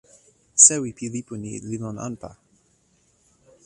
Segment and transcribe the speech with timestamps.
[0.63, 2.29] sewi pi lipu ni li lon anpa.